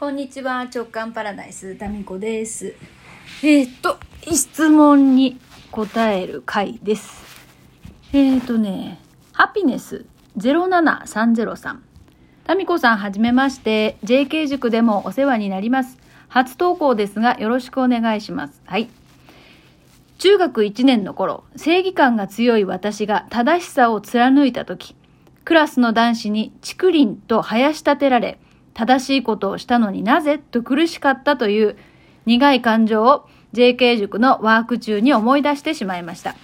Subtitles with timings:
[0.00, 2.74] こんにちは、直感パラダイス、タミコです。
[3.42, 5.38] えーっと、質問に
[5.70, 7.22] 答える回です。
[8.14, 8.98] えーっとね、
[9.32, 10.06] ハピネス
[10.38, 11.80] 07303。
[12.44, 13.98] タミコさん、はじめまして。
[14.02, 15.98] JK 塾でもお世話になります。
[16.28, 18.62] 初投稿ですが、よろしくお願いします。
[18.64, 18.88] はい。
[20.16, 24.96] 中学1年の頃、正義感が強い私が正しさを貫いた時、
[25.44, 28.38] クラスの男子に竹林と生やし立てられ、
[28.74, 31.76] 正しいことをしたのになぜと苦しかったという
[32.26, 36.36] 苦い感情を JK 塾のワーク中に思い出してしまいました。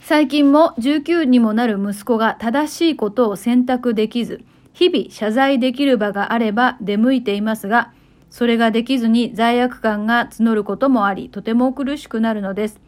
[0.00, 7.92] 最近も19にもなる息子が正しいことを選択できず、日々謝罪できる場があれば出向いていますが、
[8.30, 12.80] それができずに罪悪感が募ることもあり、とても苦しくなるのです。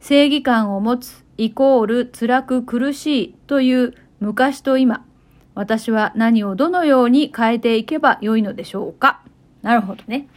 [0.00, 5.06] 正義感を持つイコール辛く苦しいという昔と今、
[5.54, 9.20] 私は何をどのように変えていけばよいのでしょうか？
[9.62, 10.28] なるほどね。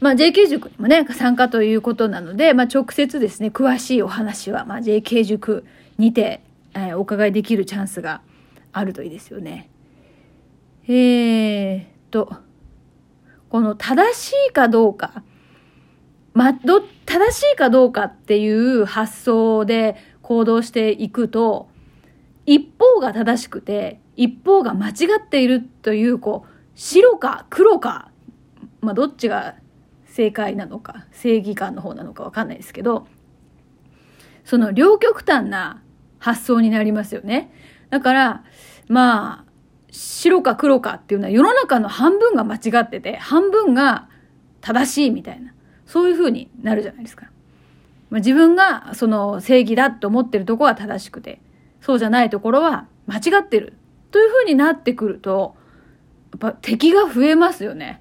[0.00, 5.64] まあ JK 塾にもね、参加ということなので、まあ直接ですね、詳しいお話は、まあ JK 塾
[5.96, 6.42] にて、
[6.74, 8.20] えーお伺いできるチャンスが
[8.72, 9.70] あるといいですよね。
[10.86, 12.36] えーっと、
[13.48, 15.22] この正しいかどうか、
[16.34, 21.68] ま、ど、正しいかどうかっていう発想で行動していくと、
[22.46, 28.10] 一方が正しくて、一方が間違っているという、こう、白か黒か、
[28.80, 29.56] まあ、どっちが
[30.06, 33.06] 正解なのか、正義感の方なのかわかんないですけど、
[34.44, 35.82] その両極端な
[36.18, 37.52] 発想になりますよね。
[37.90, 38.44] だから、
[38.88, 39.52] まあ、
[39.90, 44.08] 白か黒かっていうのは世の中の半分が間違ってて、半分が
[44.60, 45.54] 正しいみたいな、
[45.86, 47.30] そういう風になるじゃないですか。
[48.10, 51.40] まあ、自分がその正義だと思ってるとこは正しくて、
[51.84, 53.74] そうじゃないところは間違ってる
[54.10, 55.54] という風になってくると、
[56.32, 58.00] やっぱ敵が増えますよね。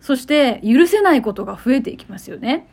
[0.00, 2.66] そして許せないことが増えていきますよね。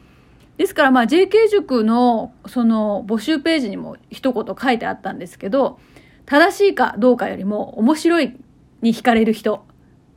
[0.57, 5.79] ですからまあ JK 塾のその募集ページにも一言書いてあったんですけど、
[6.25, 8.35] 正しいかどうかよりも面白い
[8.81, 9.63] に惹かれる人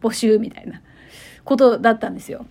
[0.01, 0.81] 募集みたいな
[1.45, 2.47] ことだったんですよ。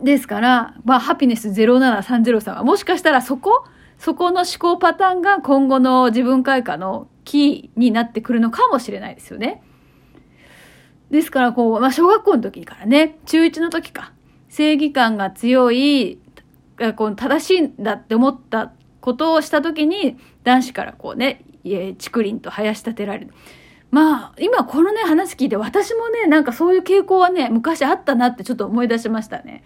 [0.00, 3.64] ですから、まあ、ハピネス07303はもしかしたらそこ、
[4.02, 9.62] そこの思考パターンが今後の自分開花のキーになってくるのかもしれないですよね。
[11.12, 14.12] ですから、こう、まあ、小学校の時からね、中1の時か、
[14.48, 16.18] 正義感が強い、
[16.96, 23.32] こう正しいんだって思ったことをした時に、男子からこうね、竹林と生やし立てられる。
[23.92, 29.62] まあ、今このね、話聞いて、私もね、なんかそういう傾向はね、昔あったなってちょっと思い出しましたね。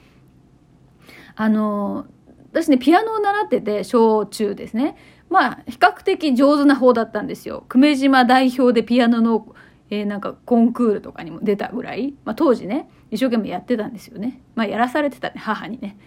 [1.37, 2.05] あの、
[2.57, 4.97] 私ね、ピアノを習ってて、小中ですね。
[5.29, 7.67] まあ、比較的上手な方だったんですよ。
[7.69, 9.55] 久米島代表でピアノの、
[9.91, 14.41] えーなんかコンクールとかにも出たぐらい、まあ当時ね、一生懸命やってたんですよね。
[14.55, 15.99] まあやらされてたね、母にね。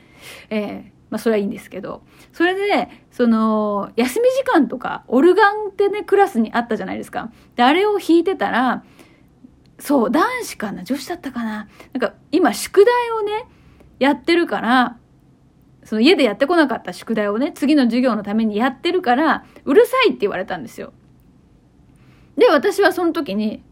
[0.49, 2.01] えーまあそれはいいんですけど。
[2.33, 7.31] それで、ねその、休み時間とか、オルガンってね、クラスにあったじゃないですか。
[7.55, 8.83] で、あれを弾いてたら、
[9.79, 13.47] そう、男子かな女子だったかななんか、今、宿題をね、
[13.97, 14.97] やってるから、
[15.89, 20.93] その家でやってこなかった宿題をね、次の授業のためにやってるから、うるさいって言われたんですよ。
[22.37, 23.63] で、私はその時に、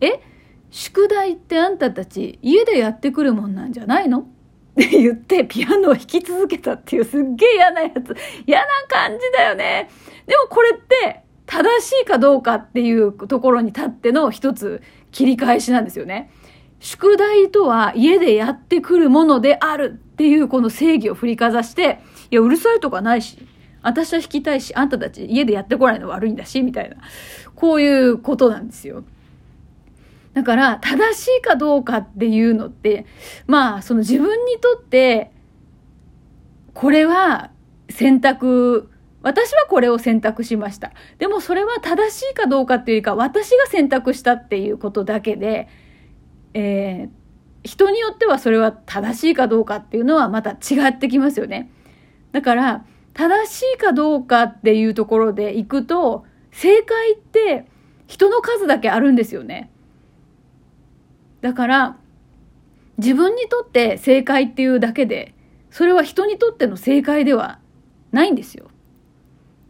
[0.00, 0.22] え
[0.70, 4.20] 宿題ってあんたたち家でやってくるもんなんじゃないの？
[4.72, 8.16] って言ってピアノを弾き続けたっていうすっげえ嫌なやつ。
[8.46, 9.90] 嫌な感じだよね。
[10.26, 14.80] でもこれって正しいかどうかっていうところに立っての一つ
[15.12, 16.30] 切り返しなんですよね。
[16.80, 21.98] 宿題とは家でやってくるものであるっていうこの正義を振りかざして、
[22.30, 23.36] いや、うるさいとかないし、
[23.82, 26.96] 私は弾きたいし、あんたたち家でやってこないの悪いんだし、みたいな。
[27.56, 29.02] こういうことなんですよ。
[30.32, 33.06] だから、正しいかどうかっていうのって、
[33.48, 35.32] まあ、その自分にとって、
[36.74, 37.50] これは
[37.90, 38.90] 選択、
[39.22, 40.92] 私はこれを選択しました。
[41.18, 45.68] でもそれは正しいかどうかっていうか、私が選択したっていうことだけで、
[46.52, 47.23] えー
[47.64, 51.70] 人によってはそれは正しいかどうかっていうのはまた違ってきますよね。
[52.32, 52.84] だから、
[53.14, 57.66] 正しいかどうかっていうところでいくと、正解って
[58.06, 59.70] 人の数だけあるんですよね。
[61.40, 61.96] だから、
[62.98, 65.34] 自分にとって正解っていうだけで、
[65.70, 67.58] それは人にとっての正解では
[68.12, 68.66] ないんですよ。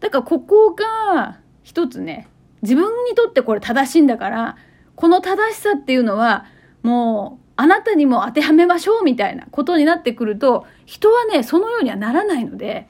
[0.00, 2.28] だからここが一つね、
[2.62, 4.56] 自分にとってこれ正しいんだから、
[4.96, 6.46] この正しさっていうのは
[6.82, 12.88] もうあなたにも当てはめましょうみたいなことになってくると、人はね、そのようにはならないので、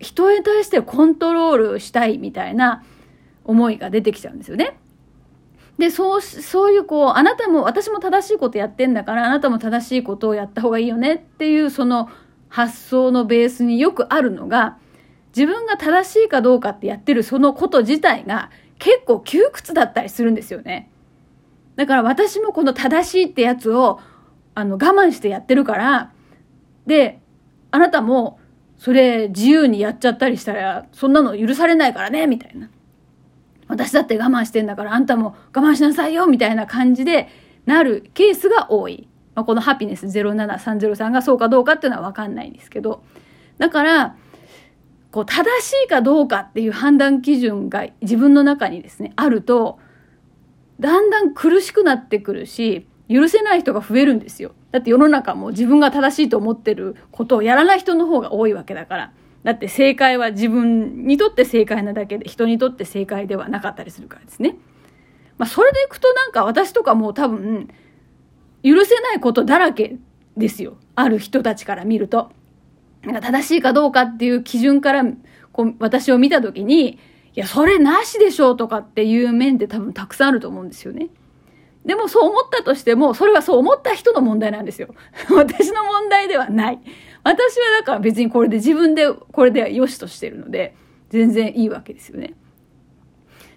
[0.00, 2.84] 人に対してコントロールしたいみたいな
[3.44, 4.76] 思いが出てきちゃうんですよね。
[5.78, 12.08] で、そう、そういうこう、あなたも、私も正しいことやってんだから、あなたも正しいことをやった方がいいよねっていう、その
[12.48, 14.78] 発想のベースによくあるのが、
[15.34, 20.90] 自分が正しいかどうかってやってるそのこと自体が結構窮屈だったりするんですよね。
[21.76, 24.00] だから私もこの正しいってやつを、
[24.54, 26.12] あの、我慢してやってるから、
[26.86, 27.20] で、
[27.70, 28.38] あなたも、
[28.76, 32.68] それ自由にやっちゃったりしたら、そんなの許されないからね、みたいな。
[33.66, 37.28] 私だって我慢してんだからあんたも我慢しなさいよみたいな感じで
[37.64, 39.08] なるケースが多い。
[39.34, 43.02] まあ、このハピネス07303がそうかどうかっていうのはわかんないんですけど。
[43.58, 44.16] だから、
[45.10, 49.78] こう正しいかどうかっていう判断基準が自分の中にですね、あると、
[50.80, 54.52] だんだん苦しくなってくるし、許せない人が増えるんですよ。
[54.70, 59.12] だって世の中も自分が正しいと思ってることをやらない人の方が多いわけだから。
[59.44, 64.56] だって正解は自分にとって正解なだけで人にとって正解ではなかったりするからですね。
[65.36, 67.68] まあそれでいくとなんか私とかもう多分
[68.62, 69.96] 許せないことだらけ
[70.36, 70.78] ですよ。
[70.94, 72.32] ある人たちから見ると。
[73.02, 75.04] なんか正しいかどうかっていう基準から
[75.52, 76.98] こう私を見た時に、
[77.36, 81.08] いや、それなしでしょうとかっていう面って多分たくさんあると思うんですよね。
[81.84, 84.94] でもそう思ったとしても、それはそう思った人の問題なんですよ。
[85.30, 86.78] 私の問題ではない。
[87.24, 90.74] 私はだから別にこれで自分でこれで良しとしてるので、
[91.10, 92.34] 全然いいわけですよね。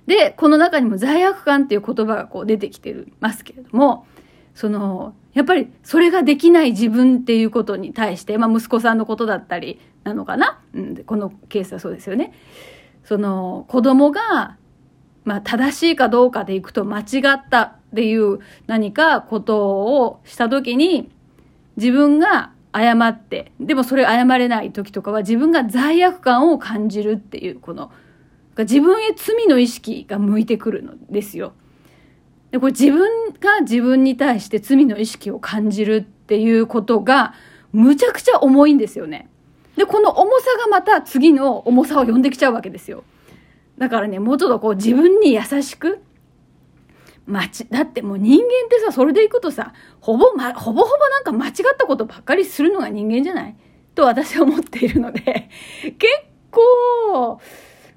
[0.08, 4.08] で、この中にも罪悪感っていう言葉がこう出てきてますけれども、
[4.56, 12.34] その、やっぱりそれができない自分っていうことに対して、まあ息子さんのことだったりなのかな、うん、このケースはそうですよね。
[13.08, 14.58] その子供が、
[15.24, 17.04] まあ正しいかどうかでいくと間違
[17.38, 21.10] ったっていう何かことをした時に
[21.78, 27.92] 自分が謝って、でもそれ謝れない時とかは自分が罪悪感を感じるっていう、この、
[28.58, 31.54] 自分へ罪の意識が向いてくるのですよ。
[32.52, 37.34] で、これ自分が自分に対して罪の意識を感じるっていうことが、
[37.72, 39.30] むちゃくちゃ重いんですよね。
[39.78, 43.04] で、この重さがまた次の重さを呼んできちゃうわけですよ。
[43.78, 46.02] だからね、もうちょっとこう自分に優しく、
[47.28, 53.56] まち、だってもう人間ってさ、それでいくとさ、ほぼ、ま、ほぼほぼなんか間違ったことばっかりするのが人間じゃない？
[53.94, 55.50] と私は思っているので、
[56.00, 56.08] 結
[56.52, 57.40] 構、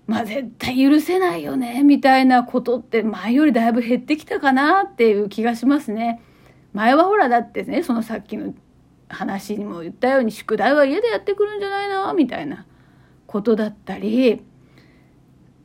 [0.07, 6.21] まあ絶対許せないよね、みたいなことって前よりだいぶ減ってきたかなっていう気がしますね。
[6.73, 8.53] 前はほらだってね、そのさっきの
[9.11, 12.67] 話にも言ったように宿題は家でやってくるんじゃないな、みたいな
[13.27, 14.43] ことだったり、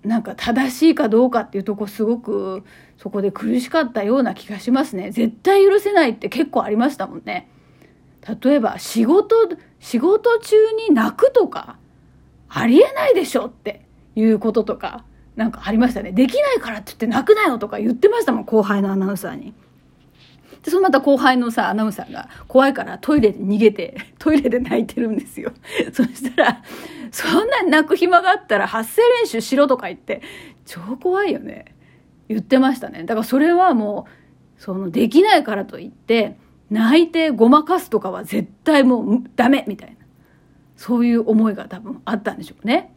[0.03, 2.63] なんか正しいかどうかっていうとこすごく
[2.97, 5.11] そこで苦しかったような気がしますね。
[5.11, 7.49] 絶対許せないって結構ありましたもんね。
[8.43, 9.35] 例えば仕事、
[9.79, 10.55] 仕事中
[10.87, 11.77] に泣くとか、
[12.49, 15.05] ありえないでしょっていうこととか、
[15.35, 16.11] なんかありましたね。
[16.11, 19.53] できないからって言って泣くなよとか言ってましたもん、後輩のアナウンサーに。
[20.65, 25.51] で、そのまた後輩のさ、アナウンサーが怖いからトイレで逃げて、 トイレで泣いてるんですよ。
[25.93, 26.63] そしたら、
[27.11, 30.23] そんなに泣く暇があったら発声練習しろとか言って、
[30.65, 31.65] 超怖いよね。
[32.27, 33.03] 言ってましたね。
[33.03, 34.07] だからそれはも
[34.57, 36.35] う、その、できないからといって、
[36.71, 39.95] 泣いてごまかすとかは絶対もうダメみたいな。
[40.75, 42.91] そういう思いが多分あったんでしょうね。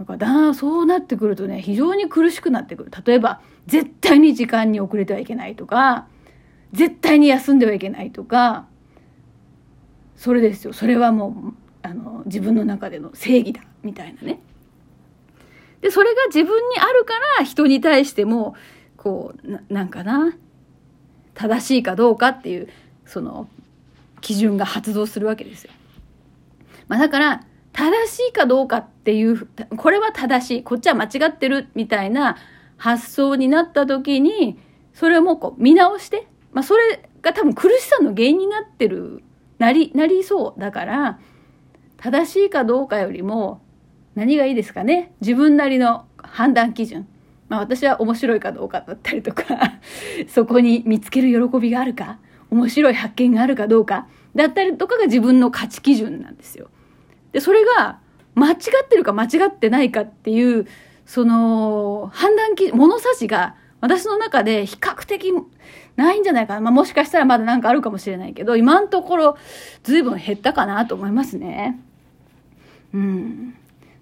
[0.00, 2.90] だからだそうなってくるとね、非常に苦しくなってくる。
[3.06, 6.08] 例えば、絶対に時間に遅れてはいけないとか、
[6.72, 8.66] 絶対に休んではいけないとか、
[10.16, 10.72] それですよ。
[10.72, 14.40] それはもう、あの、自分の中での正義だ、みたいなね。
[15.80, 18.54] で、それが自分にあるから人に対しても、
[18.96, 20.36] こう、ななんかな、
[21.34, 22.68] 正しいかどうかっていう、
[23.04, 23.48] その、
[24.20, 25.72] 基準が発動するわけですよ。
[26.88, 32.36] まあだから、正しいかどうかっていう、これは正しい、こっちは間違ってるみたいな
[32.76, 34.58] 発想になった時に、
[34.92, 39.22] それをもうこう見直して、まあそれが多分苦しさの原因になってる、
[39.58, 41.18] なり、なりそうだから、
[41.96, 43.60] 正しいかどうかよりも、
[44.14, 45.12] 何がいいですかね？
[45.20, 47.06] 自分なりの判断基準。
[47.48, 49.44] まあ私は面白いかどうかだったりとか
[50.28, 52.18] そこに見つける喜びがあるか、
[52.50, 56.68] 面白い発見があるかどうか、だったりとかが自分の価値基準なんですよ。
[57.32, 57.98] で、それが
[58.34, 60.66] 間違ってるか間違ってないかっていう、
[61.06, 65.32] その判断基、物差しが私の中で比較的
[65.96, 66.60] ないんじゃないかな。
[66.60, 69.36] まあもしかしたらまだなんかあるかもしれないけど、今のところ
[69.82, 71.80] 随分減ったかなと思いますね。
[72.92, 73.54] うん。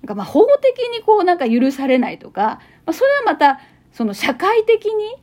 [0.03, 3.61] なんかまあ法的にこうなんか許されないとか、まあ、それはまた
[3.93, 5.17] その社会的に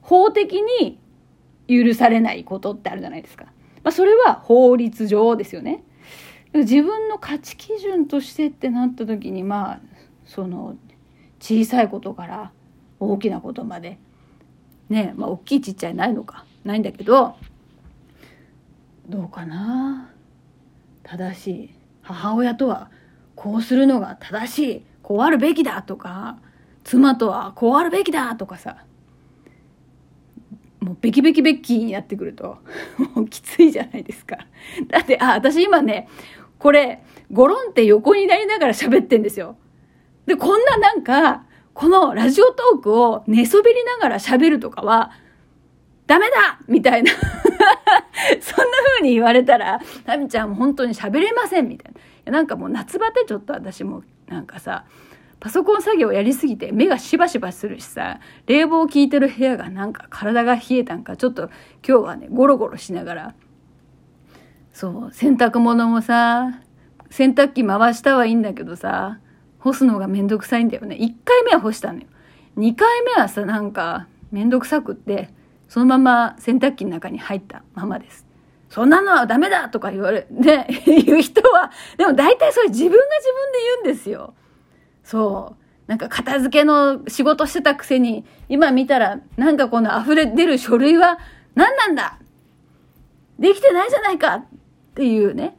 [0.00, 0.98] 法的に
[1.68, 3.44] 許されないことってあるじゃないですか。
[3.82, 5.84] まあ、それは法律上ですよね。
[6.52, 9.80] 自分の価値基準としてってなった時にまあ
[10.24, 10.76] その
[11.38, 12.52] 小さいことから
[12.98, 13.98] 大きなことまで
[14.88, 17.36] ねまあ大きいちっちゃいないのかないんだけど
[19.08, 20.10] どうかな。
[21.04, 21.70] 正しい。
[22.02, 22.90] 母親とは
[23.36, 24.82] こうするのが正しい。
[25.02, 26.38] こうあるべきだとか
[26.82, 28.78] 妻とはこうあるべきだとかさ。
[30.80, 32.58] もうベキベキベッキーになってくると
[33.14, 34.38] もうきついじゃないですか。
[34.88, 36.08] だってあ私今ね
[36.58, 37.02] これ
[37.32, 39.56] ゴロンって横になりながら喋ってんですよ。
[40.26, 41.44] でこんななんか
[41.76, 45.10] このラジオトークを寝そべりながら喋るとかは
[46.06, 46.58] ダメだ!
[46.68, 47.12] みたいな。
[48.40, 51.92] そんな風に言われたら、ナミちゃんも本当に喋れませんみたい
[52.24, 52.32] な。
[52.32, 54.86] なんかもう夏バテちょっと私もなんかさ、
[55.38, 61.50] パソコン作業やりすぎて目がしばしばするしさ、冷房効いてる部屋がなんか体が冷えたんか、ちょっと
[61.86, 63.34] 今日はね、ゴロゴロしながら、
[64.72, 66.62] そう、洗濯物もさ、
[67.10, 69.18] 洗濯機回したはいいんだけどさ、
[69.66, 70.94] 干すのがめんどくさいんだよね。
[70.94, 72.06] 1回目は干したのよ。
[72.56, 75.30] 2回目はさ、なんかめんどくさくって、
[75.68, 78.24] そのまま洗濯機の中に入ったままです。
[78.70, 84.34] そんなのはダメだとか言われ、ね、言う人は、でも大体それ自分が自分で言うんですよ。
[85.02, 85.62] そう。
[85.88, 91.18] なんか片付けの仕事してたくせに、今見たら、なんかこの溢れ出る書類は
[91.56, 92.20] 何なんだ？
[93.40, 94.44] できてないじゃないかっ
[94.94, 95.56] ていうね。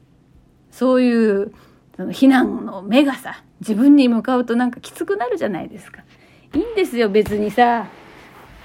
[0.72, 1.54] そういう、
[1.98, 6.04] その非難の目がさ、自分に向かうとなんかきつくなるじゃないですか。
[6.54, 7.88] いいんですよ、別にさ。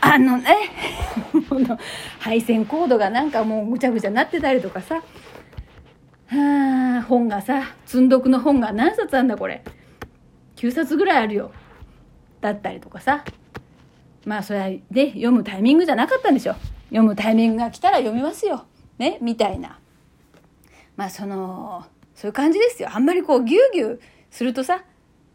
[0.02, 0.56] あのね、
[2.20, 5.02] 配線コードがなんかもうぐちゃぐちゃになってたりとかさ、
[6.26, 9.62] はあ、本がさ、積んどくの本が何冊あんだこれ。
[10.56, 11.52] 9冊ぐらいあるよ。
[12.40, 13.24] だったりとかさ。
[14.24, 16.54] まあそれで読むタイミングじゃなかったんでしょ。
[16.88, 18.66] 読むタイミングが来たら読みますよ。
[18.98, 19.78] ね、みたいな。
[20.96, 21.86] まあその、
[22.22, 22.88] そういう感じですよ。
[22.92, 24.00] あんまりこうギュウギュウ
[24.30, 24.84] するとさ、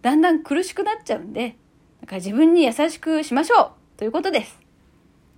[0.01, 1.57] だんだん苦しくなっちゃうんで、
[1.99, 4.66] だから自分に優しくしましょうということです。